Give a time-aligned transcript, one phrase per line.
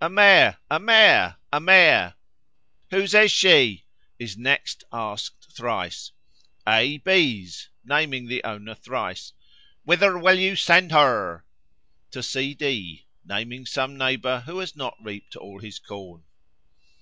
[0.00, 0.56] "A Mare!
[0.70, 1.36] a Mare!
[1.52, 2.14] a Mare!"
[2.88, 3.84] "Whose is she?"
[4.18, 6.10] is next asked thrice.
[6.66, 6.96] "A.
[6.96, 9.34] B.'s," naming the owner thrice.
[9.84, 11.44] "Whither will you send her?"
[12.12, 12.54] "To C.
[12.54, 16.24] D.," naming some neighbour who has not reaped all his corn.